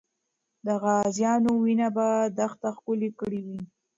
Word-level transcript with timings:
د 0.65 0.67
غازیانو 0.83 1.51
وینه 1.63 1.87
به 1.95 2.07
دښته 2.37 2.69
ښکلې 2.77 3.09
کړې 3.19 3.39
وي. 3.45 3.59